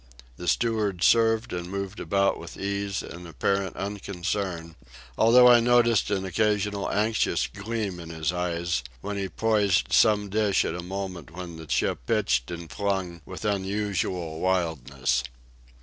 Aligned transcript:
The 0.35 0.47
steward 0.47 1.03
served 1.03 1.53
and 1.53 1.69
moved 1.69 1.99
about 1.99 2.39
with 2.39 2.57
ease 2.57 3.03
and 3.03 3.27
apparent 3.27 3.75
unconcern, 3.75 4.75
although 5.15 5.47
I 5.47 5.59
noticed 5.59 6.09
an 6.09 6.25
occasional 6.25 6.91
anxious 6.91 7.45
gleam 7.45 7.99
in 7.99 8.09
his 8.09 8.33
eyes 8.33 8.81
when 9.01 9.17
he 9.17 9.29
poised 9.29 9.93
some 9.93 10.27
dish 10.27 10.65
at 10.65 10.73
a 10.73 10.81
moment 10.81 11.29
when 11.29 11.57
the 11.57 11.69
ship 11.69 11.99
pitched 12.07 12.49
and 12.49 12.67
flung 12.71 13.21
with 13.27 13.45
unusual 13.45 14.39
wildness. 14.39 15.23